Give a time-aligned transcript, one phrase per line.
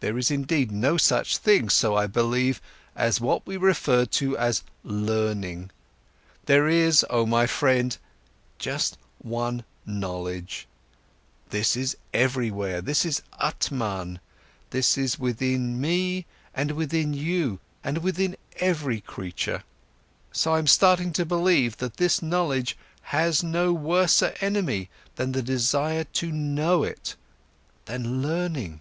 [0.00, 2.62] There is indeed no such thing, so I believe,
[2.96, 5.70] as what we refer to as 'learning'.
[6.46, 7.94] There is, oh my friend,
[8.58, 10.66] just one knowledge,
[11.50, 14.18] this is everywhere, this is Atman,
[14.70, 16.24] this is within me
[16.54, 19.56] and within you and within every creature.
[19.56, 19.64] And
[20.32, 26.04] so I'm starting to believe that this knowledge has no worser enemy than the desire
[26.04, 27.16] to know it,
[27.84, 28.80] than learning."